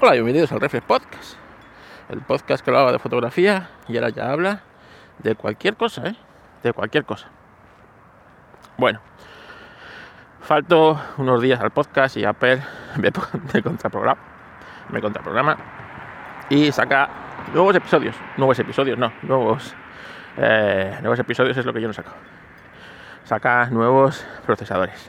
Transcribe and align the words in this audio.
Hola, 0.00 0.14
bienvenidos 0.14 0.50
al 0.50 0.60
Reflex 0.60 0.84
Podcast, 0.84 1.36
el 2.08 2.20
podcast 2.20 2.64
que 2.64 2.70
hablaba 2.70 2.90
de 2.90 2.98
fotografía 2.98 3.70
y 3.86 3.96
ahora 3.96 4.08
ya 4.08 4.32
habla 4.32 4.60
de 5.20 5.36
cualquier 5.36 5.76
cosa, 5.76 6.08
¿eh? 6.08 6.16
De 6.64 6.72
cualquier 6.72 7.04
cosa. 7.04 7.28
Bueno, 8.76 9.00
falto 10.40 11.00
unos 11.16 11.40
días 11.40 11.60
al 11.60 11.70
podcast 11.70 12.16
y 12.16 12.24
Apple 12.24 12.60
me, 12.96 13.12
me 13.54 13.62
contraprograma, 13.62 14.20
me 14.90 15.00
contraprograma 15.00 15.56
y 16.50 16.72
saca 16.72 17.08
nuevos 17.54 17.76
episodios, 17.76 18.16
nuevos 18.36 18.58
episodios, 18.58 18.98
no, 18.98 19.12
nuevos, 19.22 19.76
eh, 20.36 20.98
nuevos 21.02 21.20
episodios 21.20 21.56
es 21.56 21.64
lo 21.64 21.72
que 21.72 21.80
yo 21.80 21.86
no 21.86 21.94
saco. 21.94 22.10
Saca 23.22 23.66
nuevos 23.70 24.26
procesadores. 24.44 25.08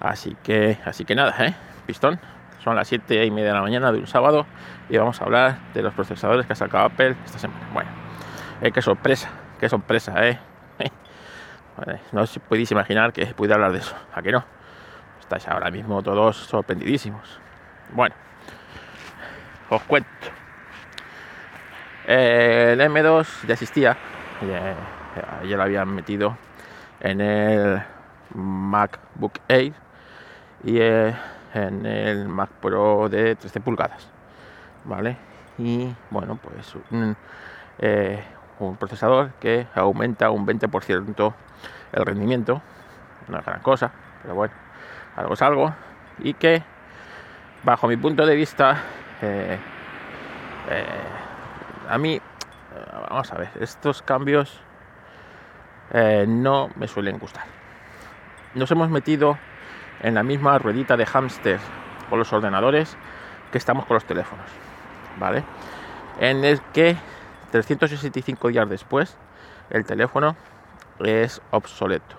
Así 0.00 0.36
que, 0.42 0.78
así 0.84 1.06
que 1.06 1.14
nada, 1.14 1.34
¿eh? 1.46 1.54
Pistón. 1.86 2.20
Son 2.62 2.76
las 2.76 2.88
7 2.88 3.24
y 3.24 3.30
media 3.30 3.48
de 3.48 3.54
la 3.54 3.62
mañana 3.62 3.90
de 3.90 3.98
un 3.98 4.06
sábado 4.06 4.46
y 4.88 4.96
vamos 4.96 5.20
a 5.20 5.24
hablar 5.24 5.58
de 5.72 5.82
los 5.82 5.94
procesadores 5.94 6.46
que 6.46 6.52
ha 6.52 6.56
sacado 6.56 6.84
Apple 6.84 7.16
esta 7.24 7.38
semana. 7.38 7.60
Bueno, 7.72 7.90
eh, 8.60 8.70
qué 8.70 8.82
sorpresa, 8.82 9.30
qué 9.58 9.68
sorpresa, 9.68 10.14
¿eh? 10.28 10.38
no 12.12 12.22
os 12.22 12.38
podéis 12.40 12.70
imaginar 12.70 13.12
que 13.12 13.24
pudiera 13.26 13.54
hablar 13.54 13.72
de 13.72 13.78
eso. 13.78 13.96
¿A 14.14 14.20
qué 14.20 14.30
no? 14.30 14.44
Estáis 15.20 15.48
ahora 15.48 15.70
mismo 15.70 16.02
todos 16.02 16.36
sorprendidísimos. 16.36 17.40
Bueno, 17.92 18.14
os 19.70 19.82
cuento. 19.82 20.08
El 22.06 22.80
M2 22.80 23.46
ya 23.46 23.54
existía, 23.54 23.96
ya, 24.42 24.76
ya 25.44 25.56
lo 25.56 25.62
habían 25.62 25.88
metido 25.94 26.36
en 27.00 27.20
el 27.20 27.82
MacBook 28.34 29.38
Air 29.48 29.72
y 30.64 30.78
eh, 30.78 31.14
en 31.54 31.86
el 31.86 32.28
Mac 32.28 32.50
Pro 32.60 33.08
de 33.08 33.36
13 33.36 33.60
pulgadas, 33.60 34.08
¿vale? 34.84 35.16
Y 35.58 35.92
bueno, 36.10 36.38
pues 36.42 36.74
un, 36.90 37.16
eh, 37.78 38.22
procesador 38.78 39.32
que 39.40 39.66
aumenta 39.74 40.30
un 40.30 40.46
20% 40.46 41.34
el 41.92 42.06
rendimiento, 42.06 42.62
no 43.28 43.38
es 43.38 43.44
gran 43.44 43.60
cosa, 43.60 43.90
pero 44.22 44.34
bueno, 44.34 44.54
algo 45.16 45.34
es 45.34 45.42
algo, 45.42 45.74
y 46.18 46.34
que 46.34 46.62
bajo 47.64 47.88
mi 47.88 47.96
punto 47.96 48.24
de 48.24 48.36
vista, 48.36 48.82
eh, 49.22 49.58
eh, 50.70 50.84
a 51.88 51.98
mí, 51.98 52.20
vamos 53.08 53.32
a 53.32 53.36
ver, 53.36 53.50
estos 53.60 54.02
cambios 54.02 54.60
no 55.92 56.70
me 56.76 56.86
suelen 56.86 57.18
gustar. 57.18 57.44
Nos 58.54 58.70
hemos 58.70 58.88
metido 58.90 59.36
en 60.02 60.14
la 60.14 60.22
misma 60.22 60.58
ruedita 60.58 60.96
de 60.96 61.06
hámster 61.06 61.60
con 62.08 62.18
los 62.18 62.32
ordenadores 62.32 62.96
que 63.52 63.58
estamos 63.58 63.86
con 63.86 63.94
los 63.94 64.04
teléfonos, 64.04 64.46
¿vale? 65.18 65.44
En 66.18 66.44
el 66.44 66.60
que 66.72 66.96
365 67.50 68.48
días 68.48 68.68
después 68.68 69.16
el 69.70 69.84
teléfono 69.84 70.36
es 71.00 71.40
obsoleto. 71.50 72.16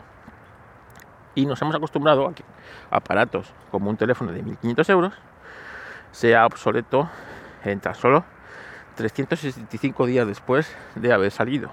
Y 1.35 1.45
nos 1.45 1.61
hemos 1.61 1.75
acostumbrado 1.75 2.27
a 2.27 2.33
que 2.33 2.43
aparatos 2.89 3.53
como 3.71 3.89
un 3.89 3.97
teléfono 3.97 4.31
de 4.31 4.43
1500 4.43 4.89
euros 4.89 5.13
sea 6.11 6.45
obsoleto 6.45 7.09
en 7.63 7.79
tan 7.79 7.95
solo 7.95 8.25
365 8.95 10.05
días 10.05 10.27
después 10.27 10.75
de 10.95 11.13
haber 11.13 11.31
salido. 11.31 11.71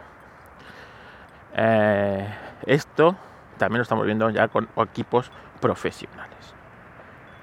Eh, 1.55 2.28
esto 2.67 3.17
también 3.59 3.78
lo 3.78 3.83
estamos 3.83 4.06
viendo 4.06 4.31
ya 4.31 4.48
con 4.48 4.69
equipos 4.77 5.33
profesionales. 5.61 6.55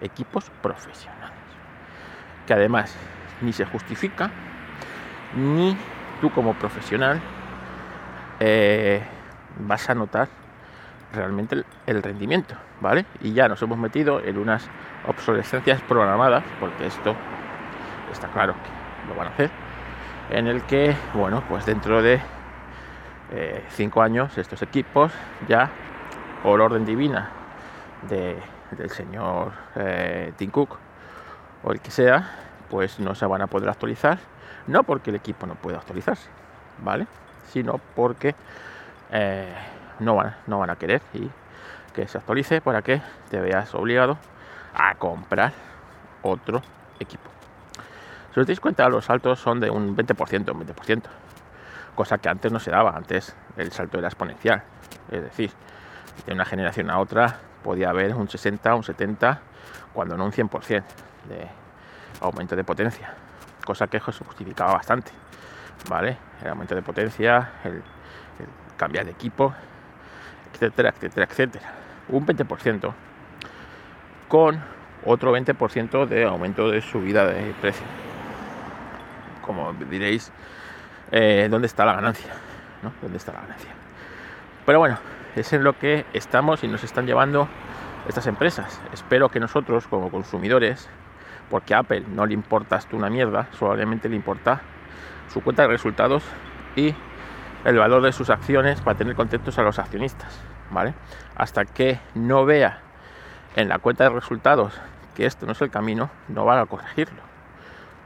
Equipos 0.01 0.49
profesionales. 0.61 1.33
Que 2.45 2.53
además 2.53 2.95
ni 3.41 3.53
se 3.53 3.65
justifica, 3.65 4.29
ni 5.35 5.77
tú 6.21 6.31
como 6.31 6.53
profesional 6.53 7.19
eh, 8.39 9.01
vas 9.59 9.89
a 9.89 9.95
notar 9.95 10.27
realmente 11.13 11.63
el, 11.85 12.03
rendimiento, 12.03 12.55
¿vale? 12.81 13.05
Y 13.21 13.33
ya 13.33 13.47
nos 13.47 13.61
hemos 13.61 13.77
metido 13.77 14.19
en 14.19 14.37
unas 14.37 14.69
obsolescencias 15.07 15.81
programadas, 15.81 16.43
porque 16.59 16.87
esto 16.87 17.15
está 18.11 18.27
claro 18.27 18.53
que 18.53 19.07
lo 19.09 19.15
van 19.15 19.27
a 19.27 19.29
hacer, 19.31 19.49
en 20.29 20.47
el 20.47 20.63
que, 20.63 20.95
bueno, 21.13 21.43
pues 21.47 21.65
dentro 21.65 22.01
de 22.01 22.19
eh, 23.31 23.63
cinco 23.69 24.01
años 24.01 24.37
estos 24.37 24.61
equipos 24.61 25.11
ya 25.47 25.69
por 26.43 26.61
orden 26.61 26.85
divina 26.85 27.29
del 28.07 28.89
señor 28.89 29.51
eh, 29.75 30.33
Tim 30.37 30.51
Cook 30.51 30.77
o 31.63 31.71
el 31.71 31.79
que 31.79 31.91
sea, 31.91 32.31
pues 32.69 32.99
no 32.99 33.15
se 33.15 33.25
van 33.25 33.41
a 33.41 33.47
poder 33.47 33.69
actualizar, 33.69 34.19
no 34.67 34.83
porque 34.83 35.09
el 35.09 35.15
equipo 35.15 35.45
no 35.45 35.55
pueda 35.55 35.77
actualizarse, 35.77 36.29
¿vale? 36.83 37.07
Sino 37.49 37.79
porque 37.95 38.35
eh, 39.11 39.53
no, 39.99 40.15
van, 40.15 40.35
no 40.47 40.59
van 40.59 40.69
a 40.69 40.75
querer 40.75 41.01
y 41.13 41.29
que 41.93 42.07
se 42.07 42.17
actualice 42.17 42.61
para 42.61 42.81
que 42.81 43.01
te 43.29 43.39
veas 43.39 43.73
obligado 43.73 44.17
a 44.73 44.95
comprar 44.95 45.53
otro 46.21 46.61
equipo. 46.99 47.29
Si 48.33 48.39
os 48.39 48.47
dais 48.47 48.59
cuenta, 48.59 48.89
los 48.89 49.05
saltos 49.05 49.39
son 49.39 49.61
de 49.61 49.69
un 49.69 49.95
20%, 49.95 50.51
un 50.51 50.67
20%, 50.67 51.03
cosa 51.95 52.17
que 52.17 52.27
antes 52.27 52.51
no 52.51 52.59
se 52.59 52.69
daba, 52.69 52.91
antes 52.91 53.35
el 53.55 53.71
salto 53.71 53.97
era 53.97 54.09
exponencial, 54.09 54.61
es 55.09 55.23
decir, 55.23 55.51
de 56.25 56.33
una 56.33 56.43
generación 56.43 56.89
a 56.89 56.99
otra 56.99 57.39
podía 57.65 57.89
haber 57.89 58.13
un 58.13 58.29
60, 58.29 58.75
un 58.75 58.83
70, 58.83 59.41
cuando 59.91 60.15
no 60.15 60.25
un 60.25 60.31
100% 60.31 60.83
de 61.27 61.47
aumento 62.21 62.55
de 62.55 62.63
potencia, 62.63 63.11
cosa 63.65 63.87
que 63.87 63.99
se 63.99 64.23
justificaba 64.23 64.73
bastante, 64.73 65.11
¿vale? 65.89 66.15
El 66.43 66.49
aumento 66.49 66.75
de 66.75 66.83
potencia, 66.83 67.53
el, 67.63 67.81
cambiar 68.77 69.05
de 69.05 69.11
equipo, 69.11 69.51
etcétera, 70.53 70.89
etcétera, 70.89 71.25
etcétera. 71.27 71.73
Un 72.09 72.27
20% 72.27 72.93
con 74.27 74.61
otro 75.03 75.35
20% 75.35 76.05
de 76.05 76.23
aumento 76.23 76.69
de 76.69 76.81
subida 76.81 77.25
de 77.25 77.51
precio. 77.61 77.87
Como 79.41 79.73
diréis, 79.73 80.31
eh, 81.11 81.47
¿dónde 81.49 81.65
está 81.65 81.83
la 81.83 81.93
ganancia? 81.93 82.31
¿no? 82.83 82.93
¿Dónde 83.01 83.17
está 83.17 83.33
la 83.33 83.41
ganancia? 83.41 83.71
Pero 84.67 84.77
bueno, 84.77 84.99
es 85.35 85.53
en 85.53 85.63
lo 85.63 85.77
que 85.77 86.05
estamos 86.13 86.63
y 86.63 86.67
nos 86.67 86.83
están 86.83 87.05
llevando 87.05 87.47
estas 88.07 88.27
empresas. 88.27 88.81
Espero 88.93 89.29
que 89.29 89.39
nosotros 89.39 89.87
como 89.87 90.09
consumidores, 90.09 90.89
porque 91.49 91.73
a 91.73 91.79
Apple 91.79 92.05
no 92.07 92.25
le 92.25 92.33
importa 92.33 92.77
esto 92.77 92.95
una 92.95 93.09
mierda, 93.09 93.47
solamente 93.51 94.09
le 94.09 94.15
importa 94.15 94.61
su 95.27 95.41
cuenta 95.41 95.63
de 95.63 95.69
resultados 95.69 96.23
y 96.75 96.95
el 97.65 97.77
valor 97.77 98.01
de 98.03 98.11
sus 98.11 98.29
acciones 98.29 98.81
para 98.81 98.97
tener 98.97 99.15
contentos 99.15 99.57
a 99.57 99.63
los 99.63 99.79
accionistas, 99.79 100.39
¿vale? 100.71 100.93
Hasta 101.35 101.65
que 101.65 101.99
no 102.13 102.45
vea 102.45 102.79
en 103.55 103.69
la 103.69 103.79
cuenta 103.79 104.03
de 104.05 104.11
resultados 104.11 104.79
que 105.15 105.25
esto 105.25 105.45
no 105.45 105.53
es 105.53 105.61
el 105.61 105.71
camino, 105.71 106.09
no 106.27 106.45
va 106.45 106.59
a 106.61 106.65
corregirlo, 106.65 107.21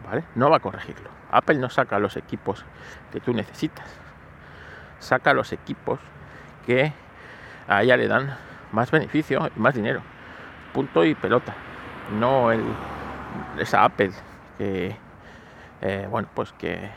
¿vale? 0.07 0.23
No 0.35 0.49
va 0.49 0.57
a 0.57 0.59
corregirlo. 0.59 1.09
Apple 1.31 1.57
no 1.57 1.69
saca 1.69 1.99
los 1.99 2.15
equipos 2.17 2.65
que 3.11 3.19
tú 3.19 3.33
necesitas, 3.33 3.87
saca 4.99 5.33
los 5.33 5.51
equipos 5.51 5.99
que 6.65 6.93
a 7.69 7.83
ella 7.83 7.95
le 7.95 8.07
dan 8.07 8.35
más 8.71 8.91
beneficio 8.91 9.49
y 9.55 9.59
más 9.59 9.75
dinero. 9.75 10.01
Punto 10.73 11.05
y 11.05 11.15
pelota. 11.15 11.53
No 12.19 12.51
el, 12.51 12.63
esa 13.59 13.85
Apple 13.85 14.11
que, 14.57 14.95
eh, 15.81 16.07
bueno, 16.09 16.27
pues 16.33 16.51
que 16.53 16.89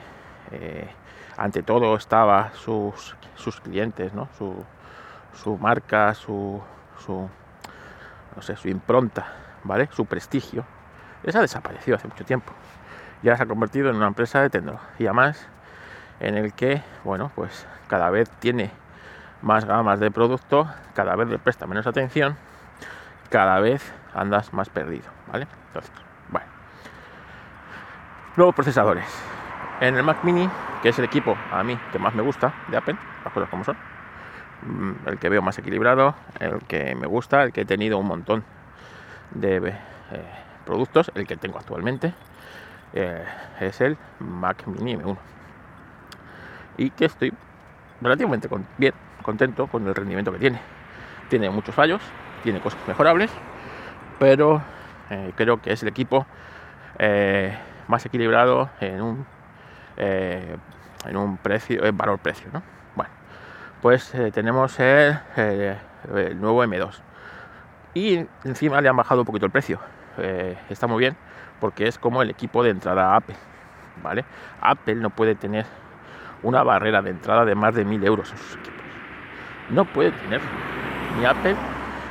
eh, 0.51 0.89
ante 1.37 1.63
todo 1.63 1.95
estaba 1.95 2.53
sus, 2.55 3.15
sus 3.37 3.61
clientes, 3.61 4.15
¿no? 4.15 4.29
Su, 4.39 4.65
su 5.35 5.59
marca, 5.59 6.15
su, 6.15 6.61
su, 6.99 7.29
no 8.35 8.43
sé, 8.43 8.57
su 8.57 8.69
impronta, 8.69 9.27
¿vale? 9.65 9.89
Su 9.93 10.07
prestigio. 10.07 10.65
Esa 11.23 11.41
desapareció 11.41 11.97
hace 11.97 12.09
mucho 12.09 12.25
tiempo. 12.25 12.53
Ya 13.23 13.37
se 13.37 13.43
ha 13.43 13.47
convertido 13.47 13.91
en 13.91 13.97
una 13.97 14.09
empresa 14.09 14.41
de 14.41 14.51
tecnología 14.51 15.13
más 15.13 15.47
en 16.19 16.37
el 16.37 16.55
que, 16.55 16.83
bueno, 17.05 17.31
pues 17.35 17.67
cada 17.89 18.11
vez 18.11 18.31
tiene 18.41 18.71
más 19.43 19.65
gamas 19.65 20.01
de 20.01 20.11
producto, 20.11 20.69
cada 20.95 21.17
vez 21.17 21.29
le 21.29 21.39
presta 21.39 21.67
menos 21.67 21.87
atención, 21.87 22.37
cada 23.29 23.61
vez 23.61 23.93
andas 24.15 24.53
más 24.53 24.69
perdido, 24.69 25.11
¿vale? 25.31 25.47
Entonces, 25.69 25.93
bueno. 26.29 26.47
Nuevos 28.37 28.55
procesadores. 28.55 29.05
En 29.81 29.97
el 29.97 30.05
Mac 30.05 30.23
Mini, 30.23 30.49
que 30.83 30.91
es 30.91 30.99
el 30.99 31.05
equipo 31.05 31.37
a 31.51 31.63
mí 31.65 31.77
que 31.91 31.99
más 31.99 32.15
me 32.15 32.23
gusta 32.23 32.55
de 32.69 32.77
Apple, 32.77 32.97
las 33.25 33.33
cosas 33.33 33.51
como 33.51 33.65
son, 33.65 33.77
mm, 34.63 35.09
el 35.09 35.19
que 35.19 35.29
veo 35.29 35.43
más 35.43 35.59
equilibrado, 35.59 36.15
el 36.39 36.61
que 36.61 36.95
me 36.95 37.07
gusta, 37.07 37.43
el 37.43 37.53
que 37.53 37.63
he 37.63 37.65
tenido 37.65 37.99
un 37.99 38.07
montón 38.07 38.45
de 39.33 39.57
eh, 39.57 39.75
productos, 40.65 41.11
el 41.15 41.27
que 41.27 41.37
tengo 41.37 41.59
actualmente, 41.59 42.15
eh, 42.93 43.25
es 43.61 43.81
el 43.81 43.97
Mac 44.21 44.67
Mini 44.67 44.97
M1. 44.97 45.19
Y 46.77 46.91
que 46.91 47.07
estoy 47.07 47.33
relativamente 48.01 48.49
bien 48.79 48.95
contento 49.23 49.67
con 49.67 49.87
el 49.87 49.95
rendimiento 49.95 50.33
que 50.33 50.39
tiene. 50.39 50.61
Tiene 51.29 51.51
muchos 51.51 51.75
fallos, 51.75 52.03
tiene 52.43 52.61
cosas 52.61 52.81
mejorables, 52.87 53.31
pero 54.19 54.63
eh, 55.11 55.33
creo 55.37 55.61
que 55.61 55.73
es 55.73 55.83
el 55.83 55.89
equipo 55.89 56.27
eh, 56.99 57.57
más 57.89 58.05
equilibrado 58.07 58.71
en 58.81 59.01
un, 59.01 59.27
eh, 59.97 60.57
en 61.07 61.17
un 61.17 61.37
precio, 61.39 61.85
en 61.85 61.97
valor-precio. 61.97 62.49
¿no? 62.53 62.63
Bueno, 62.95 63.11
pues 63.81 64.13
tenemos 64.33 64.79
el, 64.81 65.79
nuevo 66.37 66.65
M2 66.65 67.01
y 67.95 68.27
encima 68.45 68.81
le 68.81 68.89
han 68.89 68.97
bajado 68.97 69.23
un 69.23 69.27
poquito 69.27 69.47
el 69.47 69.53
precio. 69.53 69.79
está 70.69 70.87
muy 70.87 70.99
bien 70.99 71.17
porque 71.61 71.87
es 71.87 71.99
como 71.99 72.23
el 72.23 72.31
equipo 72.31 72.63
de 72.63 72.71
entrada 72.71 73.15
Apple. 73.15 73.37
¿vale? 74.03 74.25
Apple 74.61 74.97
no 74.97 75.11
puede 75.11 75.35
tener 75.35 75.67
una 76.43 76.63
barrera 76.63 77.03
de 77.03 77.11
entrada 77.11 77.45
de 77.45 77.55
más 77.55 77.75
de 77.75 77.85
1000 77.85 78.05
euros 78.05 78.33
en 78.33 78.61
equipos. 78.61 78.82
No 79.73 79.87
puede 79.87 80.13
tener 80.13 80.41
ni 81.19 81.25
Apple 81.25 81.57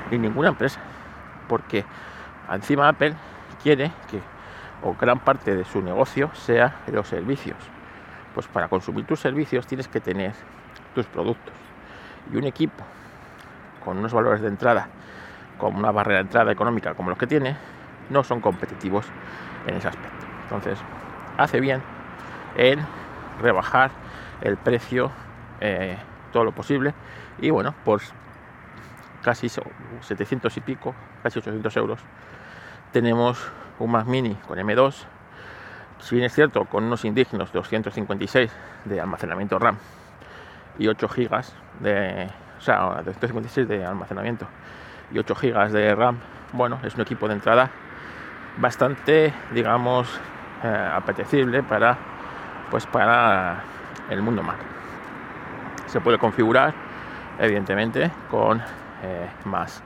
ni 0.10 0.18
ninguna 0.18 0.50
empresa, 0.50 0.80
porque 1.48 1.86
encima 2.52 2.90
Apple 2.90 3.14
quiere 3.62 3.92
que 4.10 4.20
o 4.84 4.96
gran 5.00 5.20
parte 5.20 5.56
de 5.56 5.64
su 5.64 5.82
negocio 5.82 6.32
sea 6.34 6.82
los 6.88 7.08
servicios. 7.08 7.58
Pues 8.34 8.48
para 8.48 8.68
consumir 8.68 9.06
tus 9.06 9.20
servicios 9.20 9.68
tienes 9.68 9.88
que 9.88 10.00
tener 10.00 10.34
tus 10.96 11.06
productos. 11.06 11.54
Y 12.34 12.38
un 12.38 12.46
equipo 12.46 12.84
con 13.84 13.98
unos 13.98 14.12
valores 14.12 14.42
de 14.42 14.48
entrada, 14.48 14.88
con 15.60 15.76
una 15.76 15.92
barrera 15.92 16.18
de 16.18 16.24
entrada 16.24 16.52
económica 16.52 16.96
como 16.96 17.10
los 17.10 17.20
que 17.20 17.28
tiene, 17.28 17.56
no 18.10 18.24
son 18.24 18.42
competitivos 18.42 19.06
en 19.68 19.76
ese 19.76 19.88
aspecto. 19.88 20.26
Entonces, 20.44 20.80
hace 21.38 21.60
bien 21.60 21.82
en 22.58 22.80
rebajar 23.40 23.92
el 24.42 24.58
precio 24.58 25.12
eh, 25.60 25.98
todo 26.32 26.44
lo 26.44 26.54
posible 26.54 26.94
y 27.40 27.50
bueno, 27.50 27.74
pues 27.86 28.14
casi 29.22 29.50
700 29.50 30.56
y 30.58 30.62
pico, 30.62 30.96
casi 31.24 31.40
800 31.40 31.78
euros, 31.78 32.00
tenemos 32.92 33.52
un 33.80 33.92
Mac 33.92 34.06
Mini 34.06 34.36
con 34.48 34.58
M2, 34.58 35.06
si 36.00 36.16
bien 36.16 36.26
es 36.26 36.34
cierto, 36.34 36.66
con 36.66 36.84
unos 36.84 37.06
indignos 37.06 37.52
256 37.52 38.52
de 38.86 39.00
almacenamiento 39.00 39.60
RAM 39.60 39.78
y 40.80 40.88
8 40.88 41.08
GB 41.08 41.44
de, 41.80 42.30
o 42.58 42.62
sea, 42.62 43.02
256 43.04 43.68
de 43.68 43.86
almacenamiento 43.86 44.48
y 45.12 45.20
8 45.20 45.36
GB 45.36 45.70
de 45.70 45.96
RAM, 45.96 46.18
bueno, 46.54 46.80
es 46.84 46.96
un 46.96 47.02
equipo 47.02 47.28
de 47.28 47.36
entrada 47.36 47.70
bastante, 48.58 49.34
digamos, 49.54 50.20
eh, 50.64 50.90
apetecible 50.94 51.64
para, 51.64 51.98
pues 52.70 52.86
para 52.86 53.64
el 54.10 54.22
mundo 54.22 54.44
Mac. 54.44 54.58
Se 55.88 56.02
puede 56.02 56.18
configurar, 56.18 56.74
evidentemente, 57.42 58.12
con 58.30 58.62
eh, 59.04 59.30
más 59.46 59.82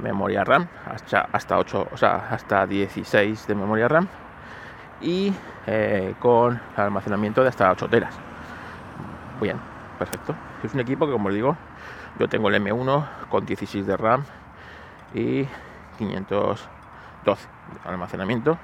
memoria 0.00 0.42
RAM, 0.42 0.66
hasta, 0.86 1.28
hasta 1.32 1.56
8, 1.56 1.88
o 1.92 1.96
sea, 1.96 2.28
hasta 2.30 2.66
16 2.66 3.46
de 3.46 3.54
memoria 3.54 3.86
RAM 3.86 4.08
y 5.00 5.32
eh, 5.66 6.14
con 6.18 6.60
almacenamiento 6.76 7.42
de 7.42 7.48
hasta 7.48 7.70
8 7.70 7.88
teras. 7.88 8.14
Bien, 9.40 9.56
perfecto. 9.98 10.34
Es 10.64 10.74
un 10.74 10.80
equipo 10.80 11.06
que, 11.06 11.12
como 11.12 11.28
os 11.28 11.34
digo, 11.34 11.56
yo 12.18 12.28
tengo 12.28 12.48
el 12.48 12.56
M1 12.56 13.06
con 13.28 13.46
16 13.46 13.86
de 13.86 13.96
RAM 13.96 14.24
y 15.14 15.46
512 15.98 16.66
de 17.24 17.88
almacenamiento. 17.88 18.58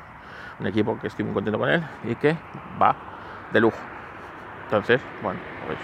Un 0.58 0.67
equipo 0.67 0.99
que 0.99 1.06
estoy 1.06 1.25
muy 1.25 1.34
contento 1.34 1.58
con 1.58 1.69
él 1.69 1.82
y 2.05 2.17
que 2.17 2.37
va 2.81 2.96
de 3.52 3.61
lujo. 3.61 3.78
Entonces, 4.64 5.00
bueno, 5.23 5.38
pues 5.67 5.78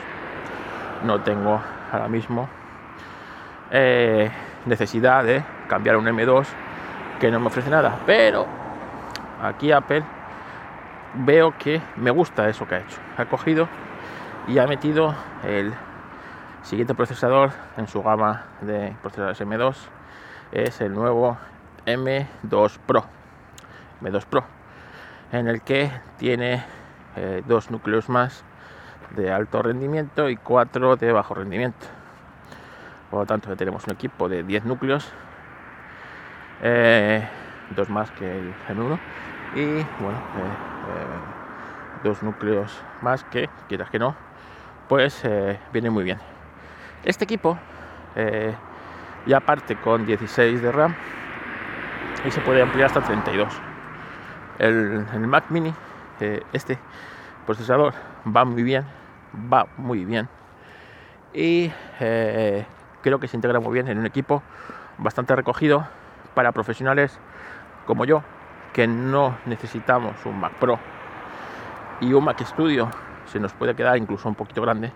no 1.04 1.20
tengo 1.20 1.60
ahora 1.92 2.08
mismo 2.08 2.48
eh, 3.70 4.30
necesidad 4.66 5.24
de 5.24 5.44
cambiar 5.68 5.96
un 5.96 6.06
M2 6.06 6.46
que 7.20 7.30
no 7.30 7.38
me 7.38 7.46
ofrece 7.46 7.70
nada. 7.70 8.00
Pero 8.06 8.46
aquí 9.40 9.70
Apple 9.70 10.02
veo 11.14 11.56
que 11.58 11.80
me 11.96 12.10
gusta 12.10 12.48
eso 12.48 12.66
que 12.66 12.76
ha 12.76 12.78
hecho. 12.80 12.98
Ha 13.16 13.26
cogido 13.26 13.68
y 14.48 14.58
ha 14.58 14.66
metido 14.66 15.14
el 15.44 15.72
siguiente 16.62 16.94
procesador 16.94 17.50
en 17.76 17.86
su 17.86 18.02
gama 18.02 18.44
de 18.62 18.96
procesadores 19.02 19.40
M2. 19.40 19.76
Es 20.52 20.80
el 20.80 20.94
nuevo 20.94 21.36
M2 21.86 22.78
Pro. 22.86 23.04
M2 24.00 24.24
Pro. 24.24 24.44
En 25.30 25.48
el 25.48 25.62
que 25.62 25.90
tiene 26.18 26.62
eh, 27.16 27.42
dos 27.46 27.70
núcleos 27.70 28.08
más 28.08 28.44
de 29.16 29.32
alto 29.32 29.62
rendimiento 29.62 30.28
y 30.28 30.36
cuatro 30.36 30.96
de 30.96 31.12
bajo 31.12 31.34
rendimiento 31.34 31.86
por 33.12 33.20
lo 33.20 33.26
tanto, 33.26 33.54
tenemos 33.56 33.86
un 33.86 33.92
equipo 33.92 34.26
de 34.26 34.42
10 34.42 34.64
núcleos, 34.64 35.12
eh, 36.62 37.22
dos 37.76 37.90
más 37.90 38.10
que 38.12 38.24
el 38.24 38.54
M1 38.70 38.98
y 39.54 39.64
bueno, 40.00 40.16
eh, 40.16 40.48
eh, 40.88 42.04
dos 42.04 42.22
núcleos 42.22 42.82
más 43.02 43.22
que, 43.24 43.50
quieras 43.68 43.90
que 43.90 43.98
no, 43.98 44.16
pues 44.88 45.22
viene 45.74 45.90
muy 45.90 46.04
bien. 46.04 46.20
Este 47.04 47.24
equipo 47.24 47.58
ya 49.26 49.40
parte 49.40 49.76
con 49.76 50.06
16 50.06 50.62
de 50.62 50.72
RAM 50.72 50.94
y 52.24 52.30
se 52.30 52.40
puede 52.40 52.62
ampliar 52.62 52.86
hasta 52.86 53.02
32. 53.02 53.52
El, 54.58 55.06
el 55.12 55.26
Mac 55.26 55.50
Mini, 55.50 55.74
este 56.54 56.78
procesador 57.44 57.92
va 58.26 58.46
muy 58.46 58.62
bien, 58.62 58.86
va 59.34 59.66
muy 59.76 60.04
bien 60.04 60.28
y 61.34 61.70
creo 63.02 63.18
que 63.18 63.28
se 63.28 63.36
integra 63.36 63.60
muy 63.60 63.72
bien 63.72 63.88
en 63.88 63.98
un 63.98 64.06
equipo 64.06 64.42
bastante 64.98 65.34
recogido 65.34 65.86
para 66.34 66.52
profesionales 66.52 67.18
como 67.86 68.04
yo, 68.04 68.22
que 68.72 68.86
no 68.86 69.36
necesitamos 69.46 70.24
un 70.24 70.40
Mac 70.40 70.52
Pro 70.54 70.78
y 72.00 72.12
un 72.12 72.24
Mac 72.24 72.42
Studio 72.44 72.90
se 73.26 73.40
nos 73.40 73.52
puede 73.52 73.74
quedar 73.74 73.96
incluso 73.96 74.28
un 74.28 74.34
poquito 74.34 74.60
grande. 74.62 74.92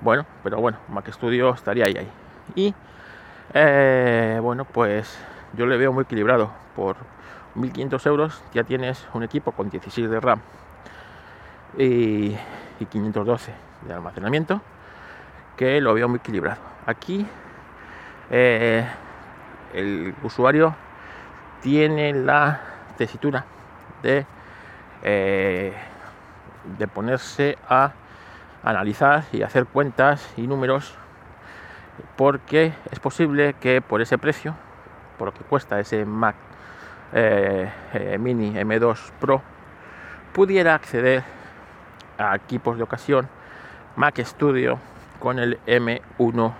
Bueno, 0.00 0.24
pero 0.42 0.60
bueno, 0.60 0.78
Mac 0.88 1.10
Studio 1.12 1.50
estaría 1.50 1.84
ahí. 1.86 1.96
ahí. 1.96 2.10
Y 2.54 2.74
eh, 3.52 4.38
bueno, 4.42 4.64
pues 4.64 5.18
yo 5.52 5.66
le 5.66 5.76
veo 5.76 5.92
muy 5.92 6.04
equilibrado. 6.04 6.50
Por 6.74 6.96
1500 7.54 8.06
euros 8.06 8.42
ya 8.54 8.64
tienes 8.64 9.06
un 9.12 9.24
equipo 9.24 9.52
con 9.52 9.68
16 9.68 10.08
de 10.08 10.20
RAM 10.20 10.40
y, 11.76 12.36
y 12.80 12.86
512 12.86 13.52
de 13.86 13.94
almacenamiento 13.94 14.60
que 15.56 15.80
lo 15.80 15.94
veo 15.94 16.08
muy 16.08 16.18
equilibrado. 16.18 16.60
Aquí 16.86 17.26
eh, 18.30 18.86
el 19.74 20.14
usuario 20.22 20.74
tiene 21.60 22.12
la 22.14 22.60
tesitura 22.96 23.44
de, 24.02 24.26
eh, 25.02 25.74
de 26.78 26.88
ponerse 26.88 27.58
a 27.68 27.92
analizar 28.62 29.24
y 29.32 29.42
hacer 29.42 29.66
cuentas 29.66 30.32
y 30.36 30.46
números 30.46 30.94
porque 32.16 32.72
es 32.90 32.98
posible 32.98 33.54
que 33.60 33.82
por 33.82 34.00
ese 34.00 34.16
precio, 34.16 34.54
por 35.18 35.28
lo 35.28 35.34
que 35.34 35.44
cuesta 35.44 35.78
ese 35.78 36.04
Mac 36.06 36.36
eh, 37.12 37.70
Mini 38.18 38.54
M2 38.54 39.10
Pro, 39.20 39.42
pudiera 40.32 40.74
acceder 40.74 41.22
a 42.20 42.36
equipos 42.36 42.76
de 42.76 42.82
ocasión 42.82 43.28
Mac 43.96 44.18
Studio 44.20 44.78
con 45.18 45.38
el 45.38 45.58
M1 45.66 46.52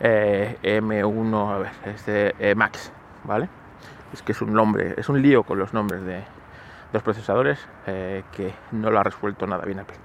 eh, 0.00 0.58
M1, 0.62 1.54
a 1.54 1.58
ver, 1.58 1.72
este 1.84 2.34
eh, 2.38 2.54
Max, 2.54 2.92
¿vale? 3.24 3.48
Es 4.12 4.22
que 4.22 4.32
es 4.32 4.40
un 4.40 4.52
nombre, 4.52 4.94
es 4.96 5.08
un 5.08 5.20
lío 5.20 5.42
con 5.42 5.58
los 5.58 5.74
nombres 5.74 6.04
de 6.04 6.22
los 6.92 7.02
procesadores 7.02 7.58
eh, 7.86 8.22
que 8.32 8.54
no 8.72 8.90
lo 8.90 9.00
ha 9.00 9.02
resuelto 9.02 9.46
nada 9.46 9.64
bien 9.64 9.80
Apple. 9.80 9.96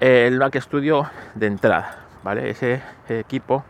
El 0.00 0.38
Mac 0.38 0.58
Studio 0.60 1.10
de 1.34 1.46
entrada, 1.46 2.06
¿vale? 2.22 2.48
Ese 2.50 2.82
equipo 3.08 3.64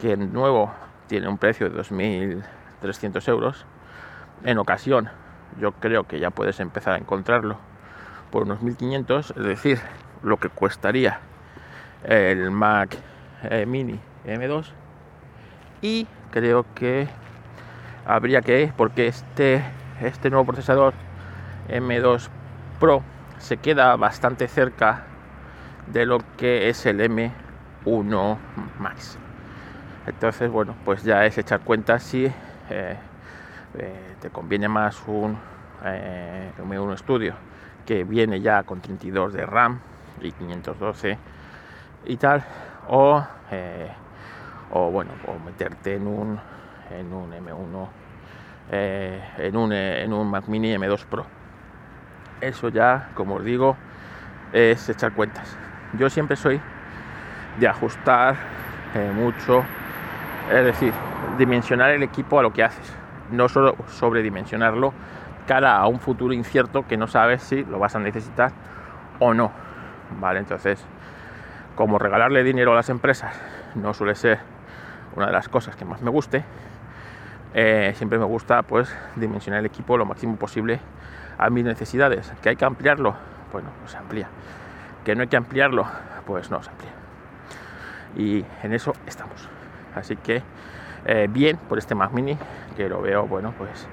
que 0.00 0.16
nuevo 0.16 0.72
tiene 1.08 1.28
un 1.28 1.38
precio 1.38 1.68
de 1.68 1.80
2.300 1.80 3.28
euros. 3.28 3.66
En 4.44 4.58
ocasión, 4.58 5.10
yo 5.58 5.72
creo 5.72 6.04
que 6.04 6.20
ya 6.20 6.30
puedes 6.30 6.60
empezar 6.60 6.94
a 6.94 6.98
encontrarlo 6.98 7.58
por 8.30 8.44
unos 8.44 8.60
1.500, 8.60 9.36
es 9.36 9.44
decir, 9.44 9.80
lo 10.22 10.38
que 10.38 10.48
costaría 10.48 11.20
el 12.04 12.50
Mac 12.50 12.96
eh, 13.42 13.66
Mini 13.66 13.98
M2 14.26 14.66
y 15.80 16.06
creo 16.30 16.66
que 16.74 17.08
habría 18.04 18.42
que 18.42 18.72
porque 18.76 19.06
este 19.06 19.62
este 20.00 20.30
nuevo 20.30 20.46
procesador 20.46 20.94
M2 21.68 22.28
Pro 22.80 23.02
se 23.38 23.56
queda 23.56 23.96
bastante 23.96 24.48
cerca 24.48 25.04
de 25.86 26.06
lo 26.06 26.18
que 26.36 26.68
es 26.68 26.84
el 26.86 27.00
M1 27.00 28.36
Max. 28.78 29.18
Entonces 30.06 30.50
bueno 30.50 30.74
pues 30.84 31.02
ya 31.02 31.24
es 31.26 31.38
echar 31.38 31.60
cuenta 31.60 31.98
si 31.98 32.26
eh, 32.26 32.96
eh, 33.74 34.14
te 34.20 34.30
conviene 34.30 34.68
más 34.68 35.00
un 35.06 35.38
M1 35.82 36.98
Studio 36.98 37.47
que 37.88 38.04
viene 38.04 38.42
ya 38.42 38.64
con 38.64 38.82
32 38.82 39.32
de 39.32 39.46
RAM 39.46 39.80
y 40.20 40.30
512 40.32 41.16
y 42.04 42.18
tal 42.18 42.44
o, 42.86 43.24
eh, 43.50 43.90
o 44.72 44.90
bueno, 44.90 45.12
o 45.26 45.38
meterte 45.42 45.94
en 45.94 46.06
un, 46.06 46.38
en 46.90 47.10
un 47.14 47.32
M1 47.32 47.88
eh, 48.72 49.22
en, 49.38 49.56
un, 49.56 49.72
en 49.72 50.12
un 50.12 50.30
Mac 50.30 50.48
Mini 50.48 50.74
M2 50.74 51.06
Pro. 51.06 51.24
Eso 52.42 52.68
ya, 52.68 53.08
como 53.14 53.36
os 53.36 53.44
digo, 53.44 53.74
es 54.52 54.86
echar 54.90 55.14
cuentas. 55.14 55.56
Yo 55.94 56.10
siempre 56.10 56.36
soy 56.36 56.60
de 57.58 57.68
ajustar 57.68 58.36
mucho, 59.14 59.64
es 60.52 60.62
decir, 60.62 60.92
dimensionar 61.38 61.88
el 61.92 62.02
equipo 62.02 62.38
a 62.38 62.42
lo 62.42 62.52
que 62.52 62.64
haces, 62.64 62.92
no 63.30 63.48
solo 63.48 63.76
sobredimensionarlo 63.86 64.92
cara 65.48 65.78
a 65.78 65.86
un 65.88 65.98
futuro 65.98 66.34
incierto 66.34 66.86
que 66.86 66.98
no 66.98 67.06
sabes 67.06 67.42
si 67.42 67.64
lo 67.64 67.78
vas 67.78 67.96
a 67.96 67.98
necesitar 67.98 68.52
o 69.18 69.32
no. 69.32 69.50
Vale, 70.20 70.38
entonces, 70.40 70.84
como 71.74 71.98
regalarle 71.98 72.44
dinero 72.44 72.72
a 72.72 72.74
las 72.76 72.90
empresas 72.90 73.34
no 73.74 73.94
suele 73.94 74.14
ser 74.14 74.38
una 75.16 75.26
de 75.26 75.32
las 75.32 75.48
cosas 75.48 75.74
que 75.74 75.86
más 75.86 76.02
me 76.02 76.10
guste, 76.10 76.44
eh, 77.54 77.92
siempre 77.96 78.18
me 78.18 78.26
gusta 78.26 78.62
pues 78.62 78.94
dimensionar 79.16 79.60
el 79.60 79.66
equipo 79.66 79.96
lo 79.96 80.04
máximo 80.04 80.36
posible 80.36 80.80
a 81.38 81.48
mis 81.48 81.64
necesidades. 81.64 82.30
¿Que 82.42 82.50
hay 82.50 82.56
que 82.56 82.66
ampliarlo? 82.66 83.14
Bueno, 83.50 83.70
pues 83.80 83.92
se 83.92 83.96
amplía. 83.96 84.28
¿Que 85.02 85.14
no 85.14 85.22
hay 85.22 85.28
que 85.28 85.38
ampliarlo? 85.38 85.86
Pues 86.26 86.50
no 86.50 86.62
se 86.62 86.70
amplía. 86.70 86.92
Y 88.16 88.44
en 88.62 88.74
eso 88.74 88.92
estamos. 89.06 89.48
Así 89.94 90.16
que 90.16 90.42
eh, 91.06 91.26
bien 91.30 91.56
por 91.56 91.78
este 91.78 91.94
Mac 91.94 92.12
Mini, 92.12 92.36
que 92.76 92.86
lo 92.88 93.00
veo, 93.00 93.26
bueno, 93.26 93.54
pues 93.56 93.88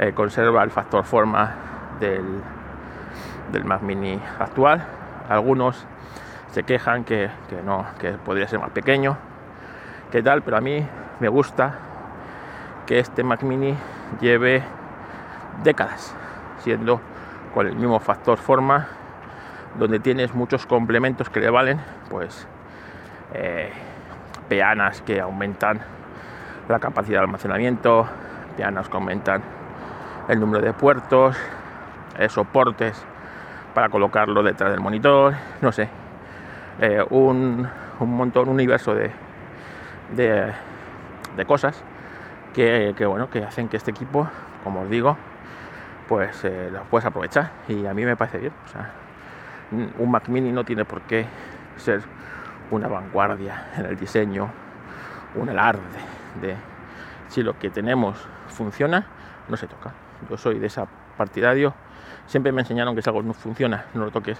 eh, 0.00 0.14
conserva 0.14 0.62
el 0.62 0.70
factor 0.70 1.04
forma 1.04 1.52
del, 2.00 2.24
del 3.52 3.64
Mac 3.66 3.82
Mini 3.82 4.18
actual. 4.38 4.82
Algunos 5.28 5.86
se 6.52 6.62
quejan 6.62 7.04
que, 7.04 7.30
no, 7.66 7.84
que 7.98 8.12
podría 8.12 8.48
ser 8.48 8.60
más 8.60 8.70
pequeño, 8.70 9.18
que 10.10 10.22
tal, 10.22 10.40
pero 10.40 10.56
a 10.56 10.60
mí 10.62 10.84
me 11.20 11.28
gusta 11.28 11.74
que 12.86 12.98
este 12.98 13.22
Mac 13.22 13.42
Mini 13.42 13.76
lleve 14.20 14.64
décadas 15.62 16.16
siendo 16.60 17.00
con 17.52 17.66
el 17.66 17.76
mismo 17.76 18.00
factor 18.00 18.38
forma, 18.38 18.88
donde 19.78 20.00
tienes 20.00 20.34
muchos 20.34 20.64
complementos 20.64 21.28
que 21.28 21.40
le 21.40 21.50
valen, 21.50 21.78
pues 22.08 22.48
eh, 23.34 23.70
peanas 24.48 25.02
que 25.02 25.20
aumentan 25.20 25.78
la 26.68 26.78
capacidad 26.78 27.18
de 27.18 27.24
almacenamiento, 27.24 28.06
peanas 28.56 28.88
que 28.88 28.96
aumentan 28.96 29.59
el 30.28 30.40
número 30.40 30.64
de 30.64 30.72
puertos, 30.72 31.36
eh, 32.18 32.28
soportes 32.28 33.04
para 33.74 33.88
colocarlo 33.88 34.42
detrás 34.42 34.70
del 34.70 34.80
monitor, 34.80 35.34
no 35.60 35.72
sé, 35.72 35.88
eh, 36.80 37.04
un, 37.10 37.68
montón, 38.00 38.48
un 38.48 38.54
universo 38.54 38.94
de, 38.94 39.12
de, 40.16 41.46
cosas 41.46 41.82
que, 42.54 42.94
bueno, 43.06 43.30
que 43.30 43.44
hacen 43.44 43.68
que 43.68 43.76
este 43.76 43.90
equipo, 43.90 44.28
como 44.64 44.82
os 44.82 44.90
digo, 44.90 45.16
pues 46.08 46.44
eh, 46.44 46.70
lo 46.72 46.82
puedes 46.84 47.06
aprovechar 47.06 47.50
y 47.68 47.86
a 47.86 47.94
mí 47.94 48.04
me 48.04 48.16
parece 48.16 48.38
bien. 48.38 48.52
Un 49.98 50.10
Mac 50.10 50.28
Mini 50.28 50.50
no 50.50 50.64
tiene 50.64 50.84
por 50.84 51.02
qué 51.02 51.26
ser 51.76 52.02
una 52.70 52.88
vanguardia 52.88 53.68
en 53.76 53.86
el 53.86 53.96
diseño, 53.96 54.48
un 55.36 55.48
alarde 55.48 55.80
de 56.40 56.56
si 57.28 57.42
lo 57.42 57.58
que 57.58 57.70
tenemos 57.70 58.18
funciona, 58.48 59.06
no 59.48 59.56
se 59.56 59.66
toca. 59.66 59.92
Yo 60.28 60.36
soy 60.36 60.58
de 60.58 60.66
esa 60.66 60.86
partidario. 61.16 61.74
Siempre 62.26 62.52
me 62.52 62.62
enseñaron 62.62 62.94
que 62.94 63.02
si 63.02 63.08
algo 63.08 63.22
no 63.22 63.34
funciona, 63.34 63.86
no 63.94 64.04
lo 64.04 64.10
toques. 64.10 64.38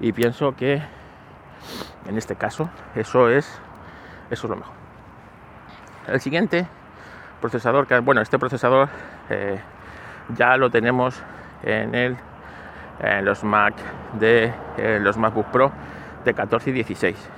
Y 0.00 0.12
pienso 0.12 0.54
que 0.54 0.82
en 2.06 2.16
este 2.16 2.36
caso 2.36 2.70
eso 2.94 3.28
es 3.28 3.60
eso 4.30 4.46
es 4.46 4.50
lo 4.50 4.56
mejor. 4.56 4.74
El 6.06 6.20
siguiente 6.20 6.66
procesador, 7.40 7.86
que 7.86 7.98
bueno, 8.00 8.20
este 8.20 8.38
procesador 8.38 8.88
eh, 9.30 9.60
ya 10.36 10.56
lo 10.56 10.70
tenemos 10.70 11.22
en 11.62 11.94
el 11.94 12.16
en 13.00 13.24
los 13.24 13.44
Mac 13.44 13.74
de 14.18 14.52
los 15.00 15.16
MacBook 15.16 15.46
Pro 15.46 15.70
de 16.24 16.34
14 16.34 16.70
y 16.70 16.72
16. 16.72 17.30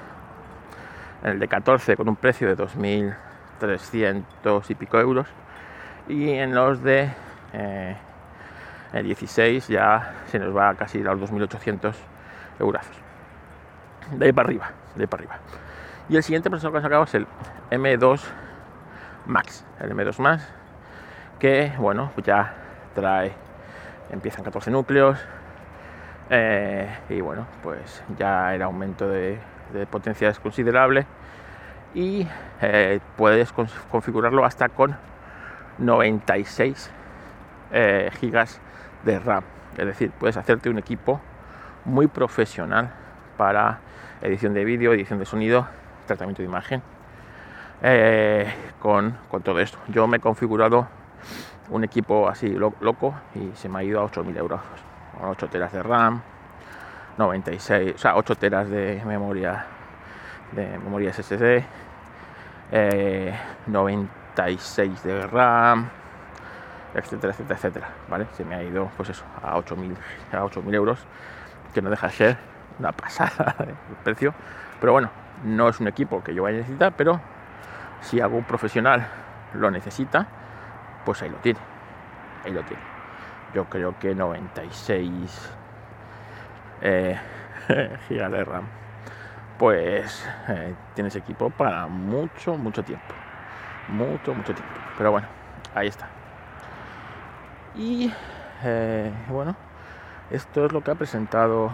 En 1.22 1.30
el 1.30 1.38
de 1.38 1.48
14 1.48 1.96
con 1.96 2.08
un 2.08 2.16
precio 2.16 2.48
de 2.48 2.56
2.300 2.56 4.70
y 4.70 4.74
pico 4.74 4.98
euros 4.98 5.28
y 6.08 6.30
en 6.30 6.54
los 6.54 6.82
de 6.82 7.10
eh, 7.52 7.96
el 8.92 9.04
16 9.04 9.68
ya 9.68 10.14
se 10.26 10.38
nos 10.38 10.56
va 10.56 10.70
a 10.70 10.74
casi 10.74 11.00
a 11.00 11.14
los 11.14 11.30
2.800 11.30 11.94
euros. 12.58 12.84
De 14.12 14.26
ahí 14.26 14.32
para 14.32 14.48
arriba, 14.48 14.70
de 14.94 15.02
ahí 15.02 15.06
para 15.06 15.22
arriba. 15.22 15.38
Y 16.08 16.16
el 16.16 16.22
siguiente 16.22 16.50
procesador 16.50 16.74
que 16.74 16.78
he 16.78 16.82
sacado 16.82 17.04
es 17.04 17.14
el 17.14 17.26
M2 17.70 18.20
Max, 19.26 19.64
el 19.80 19.92
M2 19.92 20.18
Max, 20.18 20.48
que 21.38 21.72
bueno, 21.78 22.10
pues 22.14 22.26
ya 22.26 22.54
trae, 22.94 23.32
empiezan 24.10 24.44
14 24.44 24.70
núcleos, 24.72 25.18
eh, 26.32 26.88
y 27.08 27.20
bueno, 27.20 27.46
pues 27.60 28.04
ya 28.16 28.54
el 28.54 28.62
aumento 28.62 29.08
de, 29.08 29.38
potencia 29.90 30.28
es 30.28 30.38
considerable 30.38 31.06
y 31.94 32.26
eh, 32.60 33.00
puedes 33.16 33.52
configurarlo 33.90 34.44
hasta 34.44 34.68
con 34.68 34.96
96 35.78 36.90
eh, 37.72 38.10
gigas 38.18 38.60
de 39.04 39.18
RAM. 39.18 39.44
Es 39.76 39.86
decir, 39.86 40.10
puedes 40.18 40.36
hacerte 40.36 40.68
un 40.68 40.78
equipo 40.78 41.20
muy 41.84 42.06
profesional 42.06 42.90
para 43.36 43.78
edición 44.20 44.52
de 44.54 44.64
vídeo, 44.64 44.92
edición 44.92 45.18
de 45.18 45.24
sonido, 45.24 45.66
tratamiento 46.06 46.42
de 46.42 46.48
imagen, 46.48 46.82
con, 48.80 49.16
con, 49.30 49.42
todo 49.42 49.60
esto. 49.60 49.78
Yo 49.88 50.06
me 50.06 50.18
he 50.18 50.20
configurado 50.20 50.86
un 51.70 51.84
equipo 51.84 52.28
así 52.28 52.48
loco 52.48 53.14
y 53.34 53.56
se 53.56 53.68
me 53.68 53.78
ha 53.78 53.82
ido 53.84 54.00
a 54.00 54.10
8.000 54.10 54.36
euros. 54.36 54.60
8 55.22 55.48
teras 55.48 55.72
de 55.72 55.82
RAM, 55.82 56.22
96, 57.18 57.94
o 57.94 57.98
sea, 57.98 58.16
8 58.16 58.34
teras 58.36 58.68
de 58.68 59.02
memoria 59.04 59.66
de 60.52 60.66
memoria 60.78 61.12
SSD, 61.12 61.62
96 63.66 65.04
eh, 65.04 65.08
de 65.08 65.26
RAM, 65.26 65.88
etcétera, 66.94 67.32
etcétera, 67.32 67.56
etcétera, 67.56 67.88
¿vale? 68.08 68.26
Se 68.32 68.44
me 68.44 68.54
ha 68.54 68.62
ido, 68.62 68.90
pues 68.96 69.10
eso, 69.10 69.24
a 69.42 69.56
8.000 69.56 69.94
a 70.32 70.42
8.000 70.42 70.74
euros, 70.74 71.06
que 71.72 71.82
no 71.82 71.90
deja 71.90 72.08
de 72.08 72.12
ser 72.12 72.36
una 72.78 72.92
pasada 72.92 73.54
el 73.60 73.96
precio, 74.02 74.34
pero 74.80 74.92
bueno, 74.92 75.10
no 75.44 75.68
es 75.68 75.80
un 75.80 75.88
equipo 75.88 76.22
que 76.22 76.34
yo 76.34 76.42
vaya 76.42 76.58
a 76.58 76.60
necesitar, 76.60 76.94
pero 76.96 77.20
si 78.00 78.20
algún 78.20 78.44
profesional 78.44 79.06
lo 79.54 79.70
necesita, 79.70 80.26
pues 81.04 81.22
ahí 81.22 81.30
lo 81.30 81.38
tiene, 81.38 81.60
ahí 82.44 82.52
lo 82.52 82.62
tiene. 82.62 82.82
Yo 83.54 83.64
creo 83.64 83.98
que 83.98 84.14
96 84.14 85.52
eh, 86.82 87.18
de 88.08 88.44
RAM 88.44 88.64
pues 89.58 90.26
eh, 90.48 90.74
tienes 90.94 91.14
equipo 91.16 91.50
para 91.50 91.86
mucho 91.86 92.56
mucho 92.56 92.82
tiempo. 92.82 93.14
Mucho 93.88 94.34
mucho 94.34 94.54
tiempo. 94.54 94.74
Pero 94.96 95.10
bueno 95.10 95.28
ahí 95.74 95.88
está 95.88 96.08
y 97.74 98.12
eh, 98.64 99.12
bueno 99.28 99.56
esto 100.30 100.66
es 100.66 100.72
lo 100.72 100.82
que 100.82 100.90
ha 100.90 100.94
presentado 100.94 101.70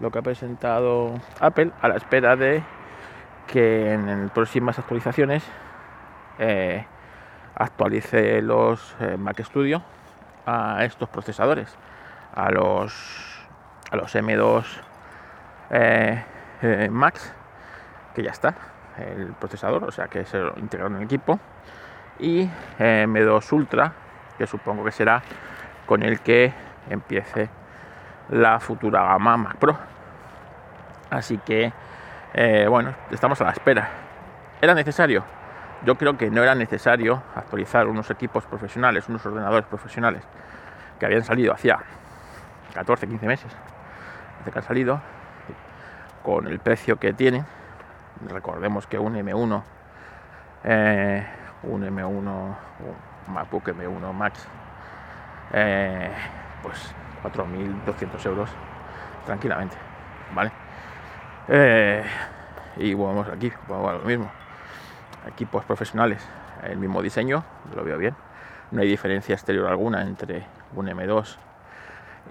lo 0.00 0.10
que 0.10 0.18
ha 0.18 0.22
presentado 0.22 1.14
Apple 1.40 1.72
a 1.82 1.88
la 1.88 1.96
espera 1.96 2.36
de 2.36 2.62
que 3.46 3.92
en 3.92 4.30
próximas 4.30 4.78
actualizaciones 4.78 5.44
actualice 7.54 8.40
los 8.40 8.96
Mac 9.18 9.42
Studio 9.42 9.82
a 10.46 10.84
estos 10.84 11.08
procesadores, 11.08 11.76
a 12.34 12.50
los, 12.50 12.92
a 13.90 13.96
los 13.96 14.14
M2 14.14 14.64
eh, 15.70 16.24
eh, 16.62 16.88
Max, 16.90 17.32
que 18.14 18.22
ya 18.22 18.30
está 18.30 18.54
el 18.98 19.32
procesador, 19.34 19.84
o 19.84 19.90
sea 19.90 20.08
que 20.08 20.24
se 20.24 20.38
lo 20.38 20.54
en 20.56 20.96
el 20.96 21.02
equipo, 21.02 21.38
y 22.18 22.42
eh, 22.78 23.06
M2 23.08 23.52
Ultra, 23.52 23.92
que 24.40 24.46
supongo 24.46 24.82
que 24.82 24.90
será 24.90 25.20
con 25.84 26.02
el 26.02 26.20
que 26.20 26.50
empiece 26.88 27.50
la 28.30 28.58
futura 28.58 29.02
gama 29.02 29.36
Mac 29.36 29.56
Pro. 29.58 29.76
Así 31.10 31.36
que, 31.36 31.70
bueno, 32.70 32.94
estamos 33.10 33.38
a 33.42 33.44
la 33.44 33.50
espera. 33.50 33.90
¿Era 34.62 34.72
necesario? 34.72 35.22
Yo 35.84 35.96
creo 35.96 36.16
que 36.16 36.30
no 36.30 36.42
era 36.42 36.54
necesario 36.54 37.22
actualizar 37.34 37.86
unos 37.86 38.10
equipos 38.10 38.46
profesionales, 38.46 39.10
unos 39.10 39.26
ordenadores 39.26 39.66
profesionales 39.66 40.22
que 40.98 41.04
habían 41.04 41.22
salido 41.22 41.52
hacía 41.52 41.78
14, 42.72 43.08
15 43.08 43.26
meses, 43.26 43.52
desde 44.38 44.52
que 44.52 44.58
han 44.58 44.64
salido, 44.64 45.02
con 46.22 46.46
el 46.46 46.60
precio 46.60 46.96
que 46.96 47.12
tienen. 47.12 47.44
Recordemos 48.26 48.86
que 48.86 48.98
un 48.98 49.16
M1, 49.16 49.62
eh, 50.64 51.26
un 51.64 51.82
M1, 51.82 52.06
un 52.08 53.09
MacBook 53.28 53.68
M1 53.68 54.12
Max, 54.12 54.46
eh, 55.52 56.10
pues 56.62 56.94
4.200 57.22 58.26
euros 58.26 58.50
tranquilamente, 59.26 59.76
¿vale? 60.34 60.52
Eh, 61.48 62.04
y 62.76 62.94
vamos 62.94 63.28
aquí, 63.28 63.52
a 63.68 63.92
lo 63.92 64.00
mismo 64.00 64.30
equipos 65.26 65.64
profesionales, 65.64 66.26
el 66.62 66.78
mismo 66.78 67.02
diseño, 67.02 67.44
lo 67.74 67.84
veo 67.84 67.98
bien, 67.98 68.14
no 68.70 68.82
hay 68.82 68.88
diferencia 68.88 69.34
exterior 69.34 69.66
alguna 69.66 70.02
entre 70.02 70.46
un 70.74 70.86
M2 70.86 71.36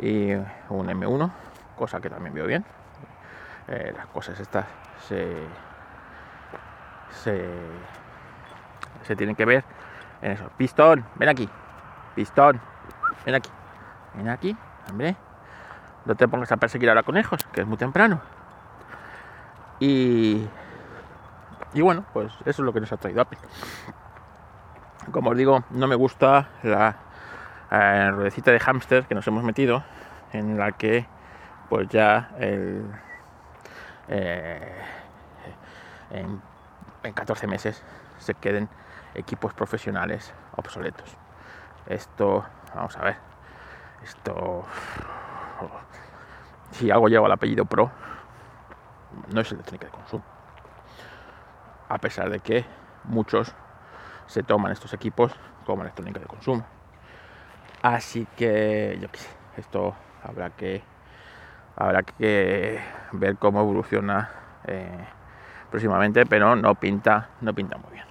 y 0.01 0.33
un 0.33 0.87
M1, 0.87 1.31
cosa 1.75 1.99
que 1.99 2.09
también 2.09 2.33
veo 2.33 2.45
bien. 2.45 2.65
Eh, 3.67 3.93
las 3.95 4.07
cosas 4.07 4.39
estas 4.39 4.65
se, 5.07 5.27
se, 7.11 7.49
se 9.03 9.15
tienen 9.15 9.35
que 9.35 9.45
ver 9.45 9.63
en 10.21 10.31
eso. 10.31 10.49
Pistón, 10.57 11.05
ven 11.15 11.29
aquí. 11.29 11.49
Pistón, 12.15 12.59
ven 13.25 13.35
aquí. 13.35 13.49
Ven 14.15 14.29
aquí, 14.29 14.55
hombre. 14.89 15.15
No 16.05 16.15
te 16.15 16.27
pongas 16.27 16.51
a 16.51 16.57
perseguir 16.57 16.89
ahora 16.89 17.03
conejos, 17.03 17.43
que 17.51 17.61
es 17.61 17.67
muy 17.67 17.77
temprano. 17.77 18.21
Y, 19.79 20.47
y 21.73 21.81
bueno, 21.81 22.05
pues 22.13 22.33
eso 22.41 22.49
es 22.49 22.59
lo 22.59 22.73
que 22.73 22.81
nos 22.81 22.91
ha 22.91 22.97
traído 22.97 23.21
Apple. 23.21 23.39
Como 25.11 25.29
os 25.29 25.37
digo, 25.37 25.63
no 25.71 25.87
me 25.87 25.95
gusta 25.95 26.49
la 26.63 26.97
eh, 27.71 28.11
ruedecita 28.11 28.51
de 28.51 28.59
hámster 28.59 29.05
que 29.05 29.15
nos 29.15 29.27
hemos 29.27 29.43
metido, 29.43 29.83
en 30.33 30.57
la 30.57 30.71
que 30.73 31.05
pues 31.69 31.87
ya 31.89 32.31
el, 32.39 32.83
eh, 34.07 34.81
en, 36.11 36.41
en 37.03 37.13
14 37.13 37.47
meses 37.47 37.83
se 38.17 38.33
queden 38.33 38.67
equipos 39.15 39.53
profesionales 39.53 40.33
obsoletos. 40.55 41.17
Esto, 41.85 42.45
vamos 42.75 42.95
a 42.97 43.03
ver, 43.03 43.17
esto, 44.03 44.63
si 46.71 46.91
algo 46.91 47.07
lleva 47.07 47.27
el 47.27 47.33
apellido 47.33 47.65
Pro, 47.65 47.91
no 49.33 49.41
es 49.41 49.51
electrónica 49.51 49.87
de 49.87 49.91
consumo. 49.91 50.23
A 51.87 51.97
pesar 51.97 52.29
de 52.29 52.39
que 52.39 52.65
muchos 53.05 53.55
se 54.27 54.43
toman 54.43 54.71
estos 54.71 54.93
equipos 54.93 55.33
como 55.65 55.81
electrónica 55.81 56.19
de 56.19 56.27
consumo. 56.27 56.65
Así 57.81 58.27
que, 58.35 58.97
yo 59.01 59.09
qué 59.09 59.17
sé, 59.17 59.29
esto 59.57 59.95
habrá 60.23 60.51
que 60.51 60.83
habrá 61.75 62.03
que 62.03 62.79
ver 63.13 63.37
cómo 63.37 63.61
evoluciona 63.61 64.29
eh, 64.65 65.05
próximamente, 65.71 66.25
pero 66.25 66.55
no 66.55 66.75
pinta, 66.75 67.29
no 67.41 67.53
pinta 67.53 67.77
muy 67.77 67.93
bien. 67.93 68.08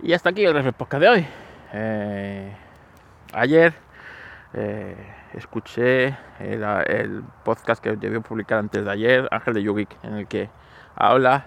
Y 0.00 0.12
hasta 0.12 0.30
aquí 0.30 0.44
el 0.44 0.72
Podcast 0.72 1.00
de 1.00 1.08
hoy. 1.08 1.26
Eh, 1.72 2.56
ayer 3.32 3.72
eh, 4.52 4.96
escuché 5.32 6.16
el, 6.38 7.22
podcast 7.44 7.82
que 7.82 7.96
debió 7.96 8.20
publicar 8.20 8.58
antes 8.58 8.84
de 8.84 8.90
ayer, 8.90 9.28
Ángel 9.30 9.54
de 9.54 9.62
Yugik, 9.62 9.96
en 10.02 10.14
el 10.14 10.26
que 10.26 10.50
habla 10.96 11.46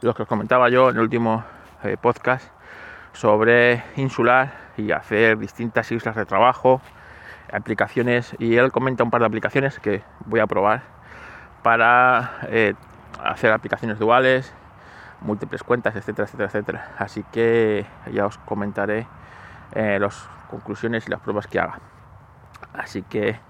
lo 0.00 0.14
que 0.14 0.22
os 0.22 0.28
comentaba 0.28 0.68
yo 0.70 0.90
en 0.90 0.96
el 0.96 1.02
último 1.02 1.44
eh, 1.82 1.96
podcast 2.00 2.50
sobre 3.12 3.84
insular 3.96 4.54
y 4.76 4.90
hacer 4.90 5.38
distintas 5.38 5.92
islas 5.92 6.16
de 6.16 6.26
trabajo, 6.26 6.80
aplicaciones, 7.52 8.34
y 8.38 8.56
él 8.56 8.72
comenta 8.72 9.04
un 9.04 9.10
par 9.10 9.20
de 9.20 9.26
aplicaciones 9.26 9.78
que 9.78 10.02
voy 10.24 10.40
a 10.40 10.46
probar 10.46 10.82
para 11.62 12.40
hacer 13.22 13.52
aplicaciones 13.52 13.98
duales, 13.98 14.52
múltiples 15.24 15.62
cuentas, 15.62 15.96
etcétera, 15.96 16.26
etcétera, 16.26 16.46
etcétera. 16.46 16.94
Así 16.98 17.24
que 17.32 17.84
ya 18.12 18.26
os 18.26 18.38
comentaré 18.38 19.06
eh, 19.72 19.98
las 19.98 20.28
conclusiones 20.50 21.06
y 21.06 21.10
las 21.10 21.20
pruebas 21.20 21.46
que 21.46 21.58
haga. 21.58 21.80
Así 22.74 23.02
que 23.02 23.40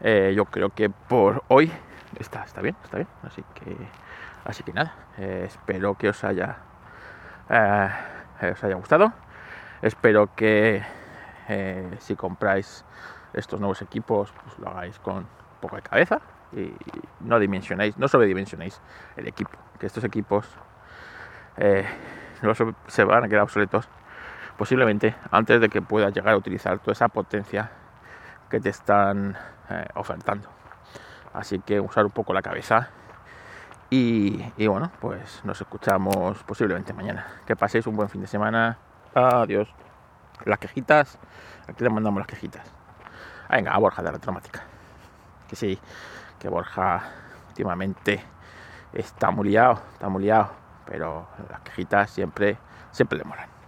eh, 0.00 0.32
yo 0.34 0.46
creo 0.46 0.70
que 0.70 0.88
por 0.88 1.42
hoy 1.48 1.70
está, 2.18 2.44
está 2.44 2.62
bien, 2.62 2.76
está 2.84 2.96
bien. 2.96 3.08
Así 3.22 3.44
que, 3.54 3.76
así 4.44 4.62
que 4.62 4.72
nada, 4.72 4.94
eh, 5.18 5.44
espero 5.46 5.94
que 5.94 6.08
os 6.08 6.24
haya, 6.24 6.56
os 7.48 8.64
haya 8.64 8.74
gustado. 8.76 9.12
Espero 9.82 10.34
que 10.34 10.82
si 11.98 12.14
compráis 12.14 12.84
estos 13.32 13.58
nuevos 13.58 13.82
equipos, 13.82 14.32
pues 14.44 14.58
lo 14.58 14.68
hagáis 14.68 14.98
con 15.00 15.26
de 15.60 15.82
cabeza 15.82 16.20
y 16.52 16.72
no 17.20 17.38
dimensionéis, 17.38 17.96
no 17.98 18.08
sobredimensionéis 18.08 18.80
el 19.16 19.28
equipo. 19.28 19.58
Que 19.78 19.86
estos 19.86 20.04
equipos 20.04 20.48
eh, 21.60 21.84
no 22.40 22.54
se 22.54 23.04
van 23.04 23.24
a 23.24 23.28
quedar 23.28 23.42
obsoletos 23.42 23.86
posiblemente 24.56 25.14
antes 25.30 25.60
de 25.60 25.68
que 25.68 25.82
puedas 25.82 26.12
llegar 26.12 26.32
a 26.34 26.36
utilizar 26.36 26.78
toda 26.78 26.92
esa 26.92 27.08
potencia 27.08 27.70
que 28.48 28.60
te 28.60 28.70
están 28.70 29.36
eh, 29.68 29.86
ofertando. 29.94 30.48
Así 31.34 31.60
que 31.60 31.78
usar 31.78 32.06
un 32.06 32.10
poco 32.10 32.32
la 32.32 32.42
cabeza 32.42 32.88
y, 33.90 34.42
bueno, 34.66 34.90
pues 35.00 35.44
nos 35.44 35.60
escuchamos 35.60 36.42
posiblemente 36.44 36.92
mañana. 36.92 37.26
Que 37.46 37.56
paséis 37.56 37.86
un 37.86 37.96
buen 37.96 38.08
fin 38.08 38.20
de 38.20 38.26
semana. 38.26 38.78
Adiós. 39.14 39.68
Las 40.44 40.58
quejitas, 40.58 41.18
aquí 41.68 41.84
le 41.84 41.90
mandamos 41.90 42.20
las 42.20 42.26
quejitas. 42.26 42.72
Venga, 43.50 43.72
a 43.72 43.78
Borja 43.78 44.02
de 44.02 44.12
la 44.12 44.18
traumática. 44.18 44.62
Que 45.48 45.56
sí, 45.56 45.78
que 46.38 46.48
Borja 46.48 47.02
últimamente 47.48 48.22
está 48.92 49.30
muy 49.30 49.48
liado, 49.48 49.80
está 49.94 50.08
muy 50.08 50.22
liado 50.22 50.59
pero 50.90 51.28
las 51.48 51.60
quejitas 51.60 52.10
siempre, 52.10 52.58
siempre 52.90 53.18
le. 53.18 53.59